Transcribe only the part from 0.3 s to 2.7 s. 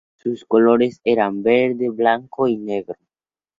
colores eran verde, blanco y